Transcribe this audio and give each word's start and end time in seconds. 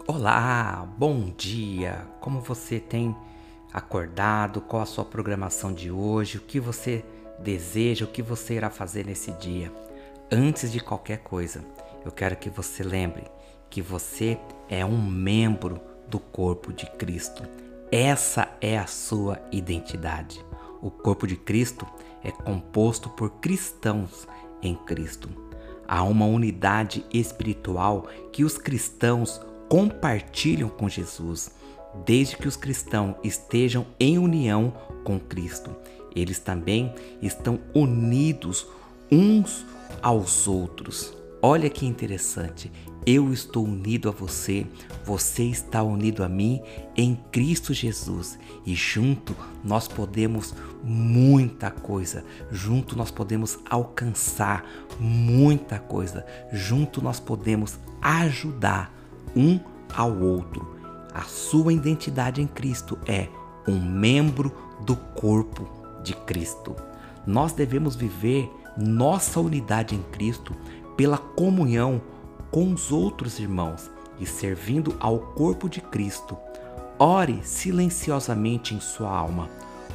Olá, 0.00 0.88
bom 0.98 1.30
dia! 1.36 2.08
Como 2.20 2.40
você 2.40 2.80
tem 2.80 3.14
acordado? 3.72 4.60
Qual 4.60 4.82
a 4.82 4.86
sua 4.86 5.04
programação 5.04 5.72
de 5.72 5.92
hoje? 5.92 6.38
O 6.38 6.40
que 6.40 6.58
você 6.58 7.04
deseja? 7.38 8.04
O 8.04 8.08
que 8.08 8.20
você 8.20 8.54
irá 8.54 8.68
fazer 8.68 9.06
nesse 9.06 9.30
dia? 9.32 9.72
Antes 10.30 10.72
de 10.72 10.80
qualquer 10.80 11.18
coisa, 11.18 11.64
eu 12.04 12.10
quero 12.10 12.34
que 12.34 12.50
você 12.50 12.82
lembre 12.82 13.30
que 13.70 13.80
você 13.80 14.40
é 14.68 14.84
um 14.84 15.00
membro 15.00 15.80
do 16.08 16.18
corpo 16.18 16.72
de 16.72 16.86
Cristo. 16.92 17.44
Essa 17.92 18.48
é 18.60 18.76
a 18.76 18.88
sua 18.88 19.40
identidade. 19.52 20.44
O 20.80 20.90
corpo 20.90 21.28
de 21.28 21.36
Cristo 21.36 21.86
é 22.24 22.32
composto 22.32 23.08
por 23.10 23.30
cristãos 23.40 24.26
em 24.60 24.74
Cristo. 24.74 25.28
Há 25.86 26.02
uma 26.02 26.26
unidade 26.26 27.06
espiritual 27.12 28.08
que 28.32 28.42
os 28.42 28.58
cristãos 28.58 29.40
compartilham 29.72 30.68
com 30.68 30.86
Jesus, 30.86 31.50
desde 32.04 32.36
que 32.36 32.46
os 32.46 32.56
cristãos 32.56 33.16
estejam 33.24 33.86
em 33.98 34.18
união 34.18 34.70
com 35.02 35.18
Cristo. 35.18 35.74
Eles 36.14 36.38
também 36.38 36.94
estão 37.22 37.58
unidos 37.74 38.66
uns 39.10 39.64
aos 40.02 40.46
outros. 40.46 41.16
Olha 41.40 41.70
que 41.70 41.86
interessante. 41.86 42.70
Eu 43.06 43.32
estou 43.32 43.64
unido 43.64 44.10
a 44.10 44.12
você, 44.12 44.66
você 45.06 45.44
está 45.44 45.82
unido 45.82 46.22
a 46.22 46.28
mim 46.28 46.60
em 46.94 47.18
Cristo 47.32 47.72
Jesus 47.72 48.38
e 48.66 48.74
junto 48.74 49.34
nós 49.64 49.88
podemos 49.88 50.54
muita 50.84 51.70
coisa, 51.70 52.26
junto 52.50 52.94
nós 52.94 53.10
podemos 53.10 53.58
alcançar 53.70 54.66
muita 55.00 55.78
coisa, 55.78 56.26
junto 56.52 57.02
nós 57.02 57.18
podemos 57.18 57.78
ajudar 58.02 59.01
um 59.36 59.58
ao 59.94 60.16
outro. 60.18 60.76
A 61.14 61.22
sua 61.22 61.72
identidade 61.72 62.40
em 62.40 62.46
Cristo 62.46 62.98
é 63.06 63.28
um 63.68 63.78
membro 63.78 64.52
do 64.80 64.96
corpo 64.96 65.68
de 66.02 66.14
Cristo. 66.14 66.74
Nós 67.26 67.52
devemos 67.52 67.94
viver 67.94 68.50
nossa 68.76 69.38
unidade 69.40 69.94
em 69.94 70.02
Cristo 70.10 70.54
pela 70.96 71.18
comunhão 71.18 72.00
com 72.50 72.72
os 72.72 72.90
outros 72.90 73.38
irmãos 73.38 73.90
e 74.18 74.26
servindo 74.26 74.96
ao 74.98 75.18
corpo 75.18 75.68
de 75.68 75.80
Cristo. 75.80 76.36
Ore 76.98 77.40
silenciosamente 77.42 78.74
em 78.74 78.80
sua 78.80 79.10
alma. 79.10 79.48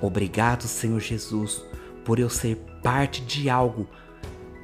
Obrigado, 0.00 0.62
Senhor 0.62 1.00
Jesus, 1.00 1.62
por 2.04 2.18
eu 2.18 2.30
ser 2.30 2.56
parte 2.82 3.22
de 3.22 3.50
algo, 3.50 3.86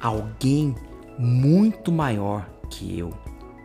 alguém 0.00 0.74
muito 1.18 1.90
maior 1.90 2.48
que 2.70 2.98
eu. 2.98 3.12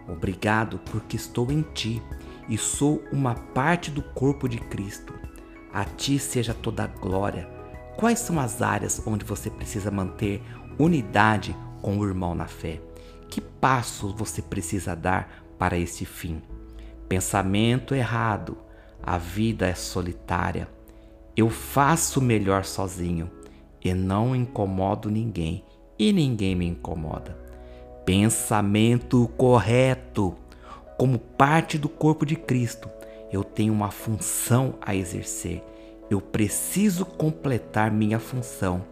Obrigado 0.07 0.79
porque 0.91 1.15
estou 1.15 1.51
em 1.51 1.61
ti 1.61 2.01
e 2.49 2.57
sou 2.57 3.03
uma 3.11 3.35
parte 3.35 3.91
do 3.91 4.01
corpo 4.01 4.47
de 4.47 4.57
Cristo. 4.57 5.13
A 5.73 5.85
ti 5.85 6.19
seja 6.19 6.53
toda 6.53 6.83
a 6.83 6.87
glória. 6.87 7.49
Quais 7.97 8.19
são 8.19 8.39
as 8.39 8.61
áreas 8.61 9.01
onde 9.05 9.23
você 9.23 9.49
precisa 9.49 9.91
manter 9.91 10.41
unidade 10.77 11.55
com 11.81 11.97
o 11.97 12.05
irmão 12.05 12.35
na 12.35 12.47
fé? 12.47 12.81
Que 13.29 13.39
passos 13.39 14.13
você 14.13 14.41
precisa 14.41 14.95
dar 14.95 15.45
para 15.57 15.77
esse 15.77 16.05
fim? 16.05 16.41
Pensamento 17.07 17.95
errado. 17.95 18.57
A 19.01 19.17
vida 19.17 19.67
é 19.67 19.73
solitária. 19.73 20.67
Eu 21.35 21.49
faço 21.49 22.21
melhor 22.21 22.65
sozinho 22.65 23.31
e 23.83 23.93
não 23.93 24.35
incomodo 24.35 25.09
ninguém 25.09 25.63
e 25.97 26.11
ninguém 26.11 26.55
me 26.55 26.67
incomoda. 26.67 27.50
Pensamento 28.05 29.29
correto. 29.37 30.35
Como 30.97 31.17
parte 31.17 31.77
do 31.77 31.89
corpo 31.89 32.25
de 32.25 32.35
Cristo, 32.35 32.89
eu 33.31 33.43
tenho 33.43 33.73
uma 33.73 33.91
função 33.91 34.75
a 34.81 34.95
exercer. 34.95 35.63
Eu 36.09 36.19
preciso 36.19 37.05
completar 37.05 37.91
minha 37.91 38.19
função 38.19 38.83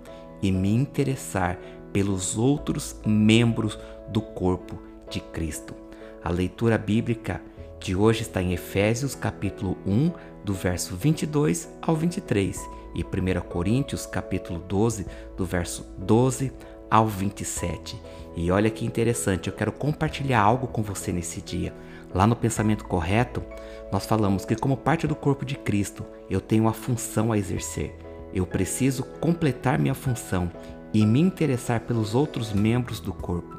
e 0.41 0.51
me 0.51 0.73
interessar 0.73 1.59
pelos 1.91 2.37
outros 2.37 2.95
membros 3.05 3.77
do 4.07 4.21
corpo 4.21 4.81
de 5.09 5.19
Cristo. 5.19 5.75
A 6.23 6.29
leitura 6.29 6.77
bíblica 6.77 7.41
de 7.79 7.95
hoje 7.95 8.21
está 8.21 8.41
em 8.41 8.53
Efésios 8.53 9.15
capítulo 9.15 9.77
1, 9.85 10.11
do 10.43 10.53
verso 10.53 10.95
22 10.95 11.69
ao 11.81 11.95
23, 11.95 12.57
e 12.95 13.03
1 13.03 13.41
Coríntios 13.47 14.05
capítulo 14.05 14.59
12, 14.59 15.05
do 15.37 15.45
verso 15.45 15.85
12 15.97 16.51
ao 16.89 17.07
27. 17.07 17.99
E 18.39 18.49
olha 18.51 18.69
que 18.69 18.85
interessante, 18.85 19.47
eu 19.47 19.53
quero 19.53 19.69
compartilhar 19.69 20.39
algo 20.39 20.65
com 20.65 20.81
você 20.81 21.11
nesse 21.11 21.41
dia. 21.41 21.73
Lá 22.15 22.25
no 22.25 22.37
Pensamento 22.37 22.85
Correto, 22.85 23.43
nós 23.91 24.05
falamos 24.05 24.45
que, 24.45 24.55
como 24.55 24.77
parte 24.77 25.05
do 25.05 25.13
corpo 25.13 25.43
de 25.43 25.57
Cristo, 25.57 26.05
eu 26.29 26.39
tenho 26.39 26.63
uma 26.63 26.71
função 26.71 27.33
a 27.33 27.37
exercer. 27.37 27.93
Eu 28.33 28.47
preciso 28.47 29.03
completar 29.03 29.77
minha 29.77 29.93
função 29.93 30.49
e 30.93 31.05
me 31.05 31.19
interessar 31.19 31.81
pelos 31.81 32.15
outros 32.15 32.53
membros 32.53 33.01
do 33.01 33.11
corpo. 33.11 33.57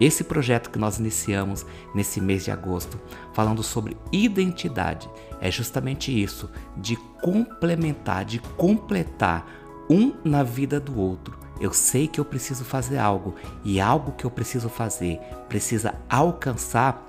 Esse 0.00 0.24
projeto 0.24 0.70
que 0.70 0.78
nós 0.78 0.98
iniciamos 0.98 1.64
nesse 1.94 2.20
mês 2.20 2.44
de 2.44 2.50
agosto, 2.50 3.00
falando 3.32 3.62
sobre 3.62 3.96
identidade, 4.10 5.08
é 5.40 5.52
justamente 5.52 6.10
isso, 6.10 6.50
de 6.76 6.96
complementar, 7.22 8.24
de 8.24 8.40
completar 8.40 9.46
um 9.88 10.14
na 10.24 10.42
vida 10.42 10.80
do 10.80 10.98
outro 10.98 11.45
eu 11.60 11.72
sei 11.72 12.06
que 12.06 12.20
eu 12.20 12.24
preciso 12.24 12.64
fazer 12.64 12.98
algo 12.98 13.34
e 13.64 13.80
algo 13.80 14.12
que 14.12 14.24
eu 14.24 14.30
preciso 14.30 14.68
fazer 14.68 15.18
precisa 15.48 15.94
alcançar 16.08 17.02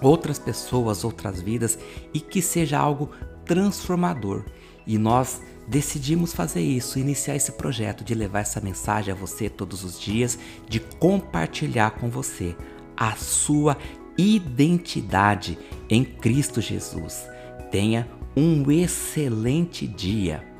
outras 0.00 0.38
pessoas, 0.38 1.04
outras 1.04 1.40
vidas 1.40 1.78
e 2.12 2.20
que 2.20 2.40
seja 2.42 2.78
algo 2.78 3.10
transformador. 3.44 4.44
E 4.86 4.98
nós 4.98 5.40
decidimos 5.66 6.32
fazer 6.34 6.60
isso, 6.60 6.98
iniciar 6.98 7.36
esse 7.36 7.52
projeto 7.52 8.04
de 8.04 8.14
levar 8.14 8.40
essa 8.40 8.60
mensagem 8.60 9.12
a 9.12 9.16
você 9.16 9.48
todos 9.48 9.82
os 9.82 9.98
dias, 9.98 10.38
de 10.68 10.80
compartilhar 10.80 11.92
com 11.92 12.08
você 12.10 12.54
a 12.96 13.12
sua 13.16 13.76
identidade 14.16 15.58
em 15.88 16.04
Cristo 16.04 16.60
Jesus. 16.60 17.26
Tenha 17.70 18.08
um 18.36 18.70
excelente 18.70 19.86
dia. 19.86 20.53